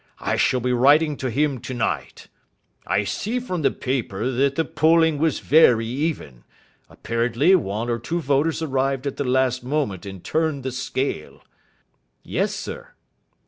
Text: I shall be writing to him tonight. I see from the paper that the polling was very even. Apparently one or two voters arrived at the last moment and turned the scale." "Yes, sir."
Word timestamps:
I 0.17 0.35
shall 0.35 0.61
be 0.61 0.73
writing 0.73 1.15
to 1.17 1.29
him 1.29 1.59
tonight. 1.59 2.27
I 2.87 3.03
see 3.03 3.39
from 3.39 3.61
the 3.61 3.69
paper 3.69 4.31
that 4.31 4.55
the 4.55 4.65
polling 4.65 5.19
was 5.19 5.39
very 5.41 5.85
even. 5.85 6.43
Apparently 6.89 7.53
one 7.53 7.87
or 7.87 7.99
two 7.99 8.19
voters 8.19 8.63
arrived 8.63 9.05
at 9.05 9.17
the 9.17 9.23
last 9.23 9.63
moment 9.63 10.07
and 10.07 10.23
turned 10.23 10.63
the 10.63 10.71
scale." 10.71 11.43
"Yes, 12.23 12.55
sir." 12.55 12.93